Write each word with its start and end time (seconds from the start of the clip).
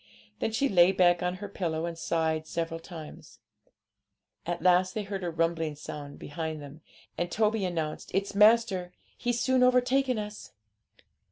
Then 0.39 0.51
she 0.51 0.67
lay 0.67 0.91
back 0.91 1.21
on 1.21 1.35
her 1.35 1.47
pillow 1.47 1.85
and 1.85 1.95
sighed 1.95 2.47
several 2.47 2.79
times. 2.79 3.37
At 4.47 4.63
last 4.63 4.95
they 4.95 5.03
heard 5.03 5.23
a 5.23 5.29
rumbling 5.29 5.75
sound 5.75 6.17
behind 6.17 6.59
them, 6.59 6.81
and 7.19 7.29
Toby 7.31 7.63
announced, 7.65 8.09
'It's 8.11 8.33
master; 8.33 8.93
he's 9.15 9.39
soon 9.39 9.61
overtaken 9.61 10.17
us.' 10.17 10.53